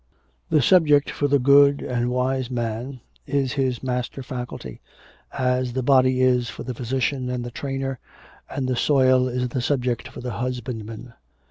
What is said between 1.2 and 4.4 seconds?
the good and wise man is his master